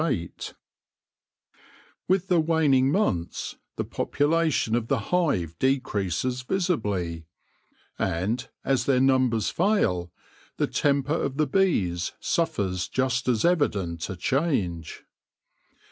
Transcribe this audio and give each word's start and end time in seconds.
AFTER 0.01 0.09
THE 0.15 0.17
FEAST 0.17 0.55
173 2.07 2.15
With 2.15 2.27
the 2.29 2.39
waning 2.51 2.91
months, 2.91 3.55
the 3.75 3.83
population 3.85 4.73
of 4.75 4.87
the 4.87 4.97
hive 4.97 5.55
decreases 5.59 6.41
visibly, 6.41 7.27
and, 7.99 8.49
as 8.65 8.85
their 8.87 8.99
numbers 8.99 9.51
fail, 9.51 10.11
the 10.57 10.65
temper 10.65 11.13
of 11.13 11.37
the 11.37 11.45
bees 11.45 12.13
suffers 12.19 12.87
just 12.87 13.27
as 13.27 13.45
evident 13.45 14.09
a 14.09 14.15
change. 14.15 15.05